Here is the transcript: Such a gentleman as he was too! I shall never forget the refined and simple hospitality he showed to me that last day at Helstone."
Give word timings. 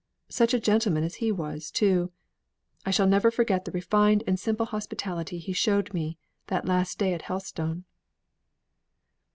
Such 0.29 0.55
a 0.55 0.59
gentleman 0.59 1.03
as 1.03 1.17
he 1.21 1.31
was 1.31 1.69
too! 1.69 2.11
I 2.87 2.89
shall 2.89 3.05
never 3.05 3.29
forget 3.29 3.65
the 3.65 3.71
refined 3.71 4.23
and 4.25 4.39
simple 4.39 4.65
hospitality 4.65 5.37
he 5.37 5.53
showed 5.53 5.85
to 5.91 5.93
me 5.93 6.17
that 6.47 6.65
last 6.65 6.97
day 6.97 7.13
at 7.13 7.21
Helstone." 7.21 7.83